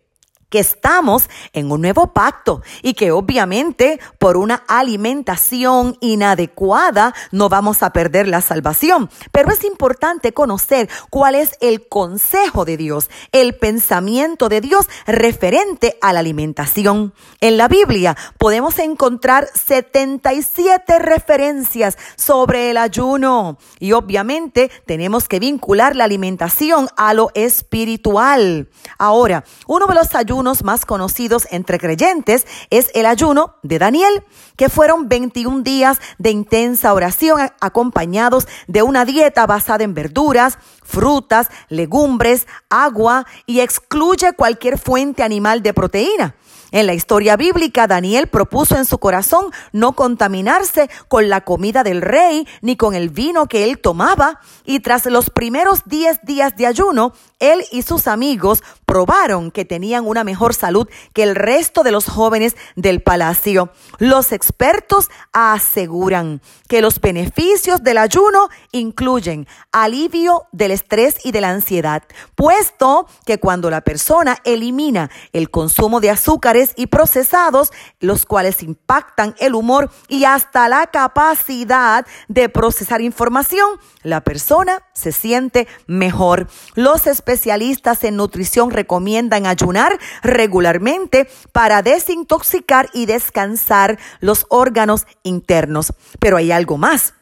que 0.50 0.60
estamos 0.60 1.28
en 1.52 1.70
un 1.70 1.82
nuevo 1.82 2.12
pacto 2.12 2.62
y 2.82 2.94
que 2.94 3.12
obviamente 3.12 4.00
por 4.18 4.36
una 4.36 4.62
alimentación 4.66 5.96
inadecuada 6.00 7.14
no 7.32 7.48
vamos 7.48 7.82
a 7.82 7.92
perder 7.92 8.28
la 8.28 8.40
salvación. 8.40 9.10
Pero 9.32 9.50
es 9.50 9.64
importante 9.64 10.32
conocer 10.32 10.88
cuál 11.10 11.34
es 11.34 11.56
el 11.60 11.86
consejo 11.88 12.64
de 12.64 12.76
Dios, 12.76 13.10
el 13.32 13.56
pensamiento 13.56 14.48
de 14.48 14.60
Dios 14.60 14.88
referente 15.06 15.98
a 16.00 16.12
la 16.12 16.20
alimentación. 16.20 17.12
En 17.40 17.56
la 17.56 17.68
Biblia 17.68 18.16
podemos 18.38 18.78
encontrar 18.78 19.48
77 19.52 20.98
referencias 20.98 21.98
sobre 22.16 22.70
el 22.70 22.76
ayuno 22.76 23.58
y 23.78 23.92
obviamente 23.92 24.70
tenemos 24.86 25.28
que 25.28 25.40
vincular 25.40 25.94
la 25.94 26.04
alimentación 26.04 26.88
a 26.96 27.12
lo 27.14 27.30
espiritual. 27.34 28.68
Ahora, 28.98 29.44
uno 29.66 29.86
de 29.86 29.94
los 29.94 30.14
ayunos 30.14 30.37
más 30.38 30.86
conocidos 30.86 31.48
entre 31.50 31.78
creyentes 31.78 32.46
es 32.70 32.90
el 32.94 33.06
ayuno 33.06 33.56
de 33.62 33.78
Daniel, 33.78 34.24
que 34.56 34.68
fueron 34.68 35.08
21 35.08 35.62
días 35.62 35.98
de 36.18 36.30
intensa 36.30 36.94
oración 36.94 37.40
acompañados 37.60 38.46
de 38.68 38.82
una 38.82 39.04
dieta 39.04 39.46
basada 39.46 39.82
en 39.82 39.94
verduras, 39.94 40.58
frutas, 40.84 41.48
legumbres, 41.68 42.46
agua 42.70 43.26
y 43.46 43.60
excluye 43.60 44.32
cualquier 44.34 44.78
fuente 44.78 45.22
animal 45.22 45.62
de 45.62 45.74
proteína. 45.74 46.36
En 46.70 46.86
la 46.86 46.94
historia 46.94 47.36
bíblica, 47.36 47.86
Daniel 47.86 48.26
propuso 48.26 48.76
en 48.76 48.84
su 48.84 48.98
corazón 48.98 49.46
no 49.72 49.92
contaminarse 49.92 50.90
con 51.08 51.28
la 51.28 51.40
comida 51.40 51.82
del 51.82 52.02
rey 52.02 52.46
ni 52.60 52.76
con 52.76 52.94
el 52.94 53.08
vino 53.08 53.46
que 53.46 53.64
él 53.64 53.78
tomaba, 53.78 54.40
y 54.64 54.80
tras 54.80 55.06
los 55.06 55.30
primeros 55.30 55.84
10 55.86 56.20
días 56.24 56.56
de 56.56 56.66
ayuno, 56.66 57.14
él 57.38 57.64
y 57.70 57.82
sus 57.82 58.06
amigos 58.06 58.62
probaron 58.84 59.50
que 59.50 59.64
tenían 59.64 60.06
una 60.06 60.24
mejor 60.24 60.54
salud 60.54 60.88
que 61.12 61.22
el 61.22 61.34
resto 61.34 61.82
de 61.82 61.92
los 61.92 62.06
jóvenes 62.06 62.56
del 62.76 63.02
palacio. 63.02 63.70
Los 63.98 64.32
expertos 64.32 65.10
aseguran 65.32 66.40
que 66.68 66.80
los 66.80 67.00
beneficios 67.00 67.82
del 67.82 67.98
ayuno 67.98 68.48
incluyen 68.72 69.46
alivio 69.72 70.46
del 70.52 70.70
estrés 70.70 71.24
y 71.24 71.32
de 71.32 71.40
la 71.40 71.50
ansiedad, 71.50 72.02
puesto 72.34 73.06
que 73.26 73.38
cuando 73.38 73.70
la 73.70 73.82
persona 73.82 74.38
elimina 74.44 75.10
el 75.32 75.50
consumo 75.50 76.00
de 76.00 76.10
azúcares 76.10 76.72
y 76.76 76.86
procesados, 76.86 77.72
los 78.00 78.26
cuales 78.26 78.62
impactan 78.62 79.34
el 79.38 79.54
humor 79.54 79.90
y 80.08 80.24
hasta 80.24 80.68
la 80.68 80.86
capacidad 80.86 82.06
de 82.28 82.48
procesar 82.48 83.00
información, 83.00 83.68
la 84.02 84.22
persona 84.22 84.82
se 84.94 85.12
siente 85.12 85.68
mejor. 85.86 86.48
Los 86.74 87.06
especialistas 87.28 88.04
en 88.04 88.16
nutrición 88.16 88.70
recomiendan 88.70 89.44
ayunar 89.44 89.98
regularmente 90.22 91.28
para 91.52 91.82
desintoxicar 91.82 92.88
y 92.94 93.04
descansar 93.04 93.98
los 94.20 94.46
órganos 94.48 95.06
internos. 95.24 95.92
Pero 96.20 96.38
hay 96.38 96.52
algo 96.52 96.78
más. 96.78 97.12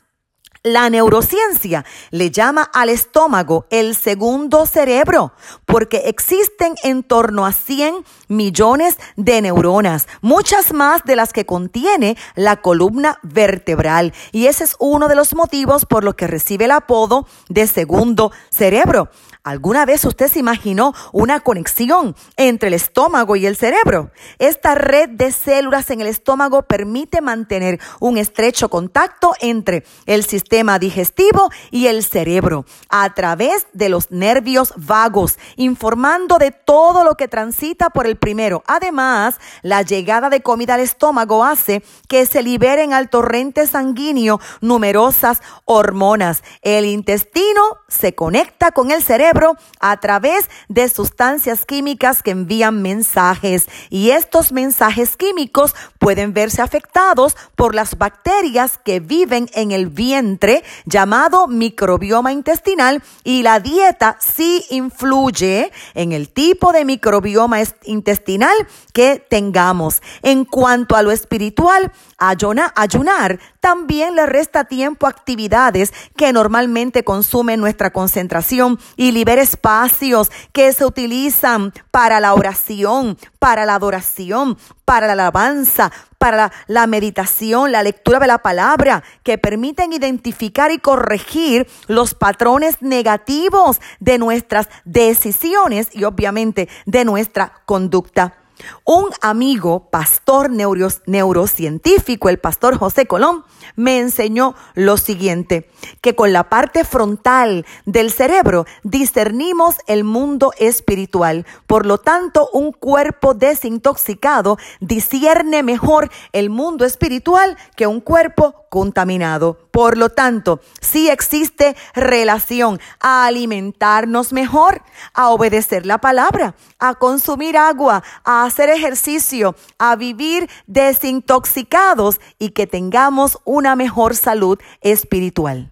La 0.63 0.91
neurociencia 0.91 1.85
le 2.11 2.33
llama 2.33 2.69
al 2.75 2.89
estómago 2.89 3.67
el 3.71 3.95
segundo 3.95 4.67
cerebro 4.67 5.33
porque 5.65 6.03
existen 6.07 6.75
en 6.83 7.05
torno 7.05 7.47
a 7.47 7.53
100 7.53 8.05
millones 8.27 8.97
de 9.15 9.43
neuronas, 9.43 10.09
muchas 10.23 10.73
más 10.73 11.05
de 11.05 11.15
las 11.15 11.33
que 11.33 11.47
contiene 11.47 12.17
la 12.35 12.57
columna 12.57 13.21
vertebral. 13.23 14.13
Y 14.33 14.47
ese 14.47 14.65
es 14.65 14.75
uno 14.81 15.07
de 15.07 15.15
los 15.15 15.37
motivos 15.37 15.85
por 15.85 16.03
los 16.03 16.17
que 16.17 16.27
recibe 16.27 16.65
el 16.65 16.73
apodo 16.73 17.29
de 17.49 17.69
segundo 17.69 18.33
cerebro. 18.51 19.09
¿Alguna 19.47 19.87
vez 19.87 20.05
usted 20.05 20.27
se 20.27 20.41
imaginó 20.41 20.93
una 21.13 21.39
conexión 21.39 22.17
entre 22.37 22.67
el 22.67 22.75
estómago 22.75 23.37
y 23.37 23.47
el 23.47 23.55
cerebro? 23.55 24.11
Esta 24.41 24.75
red 24.75 25.11
de 25.11 25.31
células 25.31 25.89
en 25.91 26.01
el 26.01 26.09
estómago 26.09 26.63
permite 26.63 27.21
mantener 27.21 27.79
un 28.01 28.19
estrecho 28.19 28.69
contacto 28.69 29.35
entre 29.41 29.85
el 30.07 30.25
sistema 30.25 30.81
digestivo 30.81 31.49
y 31.71 31.87
el 31.87 32.03
cerebro 32.03 32.65
a 32.89 33.15
través 33.15 33.69
de 33.73 33.89
los 33.89 34.11
nervios 34.11 34.73
vagos, 34.77 35.39
informando 35.55 36.39
de 36.39 36.51
todo 36.51 37.05
lo 37.05 37.15
que 37.15 37.29
transita 37.29 37.91
por 37.91 38.09
el 38.09 38.17
primero. 38.17 38.65
Además, 38.67 39.37
la 39.63 39.83
llegada 39.83 40.29
de 40.29 40.41
comida 40.41 40.75
al 40.75 40.81
estómago 40.81 41.45
hace 41.45 41.85
que 42.09 42.27
se 42.27 42.43
liberen 42.43 42.93
al 42.93 43.11
torrente 43.11 43.69
sanguíneo 43.69 44.41
numerosas 44.61 45.41
hormonas. 45.67 46.43
El 46.63 46.85
intestino 46.85 47.63
se 47.87 48.17
conecta 48.17 48.73
con 48.73 48.91
el 48.91 49.05
cerebro 49.05 49.36
a 49.81 49.97
través 49.99 50.49
de 50.69 50.89
sustancias 50.89 51.67
químicas 51.67 52.23
que 52.23 52.31
envían 52.31 52.81
mensajes 52.81 53.67
y 53.91 54.11
estos 54.11 54.53
mensajes 54.53 55.17
químicos 55.17 55.75
pueden 55.99 56.33
verse 56.33 56.63
afectados 56.63 57.37
por 57.55 57.75
las 57.75 57.99
bacterias 57.99 58.79
que 58.83 59.01
viven 59.01 59.49
en 59.53 59.73
el 59.73 59.89
vientre 59.89 60.65
llamado 60.85 61.49
microbioma 61.49 62.33
intestinal 62.33 63.03
y 63.25 63.43
la 63.43 63.61
dieta 63.61 64.17
sí 64.21 64.65
influye 64.71 65.71
en 65.95 66.13
el 66.13 66.31
tipo 66.31 66.73
de 66.73 66.85
microbioma 66.85 67.59
intestinal 67.85 68.57
que 68.93 69.25
tengamos. 69.29 70.03
En 70.23 70.45
cuanto 70.45 70.97
a 70.97 71.03
lo 71.03 71.11
espiritual, 71.11 71.93
ayunar 72.19 73.39
también 73.61 74.15
le 74.15 74.27
resta 74.27 74.65
tiempo 74.65 75.07
a 75.07 75.11
actividades 75.11 75.93
que 76.17 76.33
normalmente 76.33 77.05
consumen 77.05 77.61
nuestra 77.61 77.91
concentración 77.91 78.79
y 78.97 79.11
libera 79.27 79.43
espacios 79.43 80.31
que 80.53 80.73
se 80.73 80.85
utilizan 80.85 81.73
para 81.91 82.21
la 82.21 82.33
oración, 82.33 83.19
para 83.41 83.67
la 83.67 83.75
adoración, 83.75 84.57
para 84.85 85.09
la 85.09 85.15
alabanza, 85.15 85.91
para 86.17 86.37
la, 86.37 86.53
la, 86.69 86.87
meditación, 86.87 87.73
la 87.73 87.83
lectura 87.83 88.21
de 88.21 88.29
la 88.29 88.39
palabra, 88.39 89.03
que 89.25 89.37
permiten 89.37 89.93
identificar 89.93 90.71
y 90.71 90.79
corregir 90.79 91.67
los 91.89 92.15
patrones 92.15 92.83
negativos 92.83 93.81
de 93.99 94.19
nuestras 94.19 94.69
decisiones 94.85 95.89
y 95.93 96.05
obviamente 96.05 96.69
de 96.87 97.05
nuestra 97.05 97.53
conducta. 97.65 98.46
Un 98.85 99.11
amigo, 99.21 99.91
pastor 99.91 100.51
neurocientífico, 100.51 102.29
el 102.29 102.39
pastor 102.39 102.79
José 102.79 103.07
Colón, 103.07 103.45
me 103.75 103.99
enseñó 103.99 104.55
lo 104.75 104.97
siguiente, 104.97 105.71
que 106.01 106.15
con 106.15 106.33
la 106.33 106.49
parte 106.49 106.85
frontal 106.85 107.67
del 107.85 108.11
cerebro 108.11 108.67
discernimos 108.83 109.77
el 109.87 110.05
mundo 110.05 110.53
espiritual. 110.59 111.47
Por 111.67 111.87
lo 111.87 111.99
tanto, 111.99 112.49
un 112.53 112.73
cuerpo 112.73 113.35
desintoxicado 113.35 114.59
discierne 114.81 115.63
mejor 115.63 116.11
el 116.33 116.51
mundo 116.51 116.85
espiritual 116.85 117.57
que 117.77 117.87
un 117.87 118.01
cuerpo 118.01 118.67
contaminado. 118.69 119.59
Por 119.71 119.97
lo 119.97 120.11
tanto, 120.11 120.61
si 120.81 121.09
existe 121.09 121.77
relación 121.95 122.81
a 123.01 123.27
alimentarnos 123.27 124.33
mejor, 124.33 124.83
a 125.15 125.31
obedecer 125.31 125.87
la 125.87 125.99
palabra, 125.99 126.55
a 126.79 126.95
consumir 126.95 127.57
agua, 127.57 128.03
hacer 128.47 128.71
ejercicio, 128.71 129.55
a 129.79 129.97
vivir 129.97 130.49
desintoxicados 130.67 132.21
y 132.39 132.51
que 132.51 132.67
tengamos 132.67 133.39
una 133.45 133.77
mejor 133.77 134.17
salud 134.17 134.59
espiritual. 134.81 135.71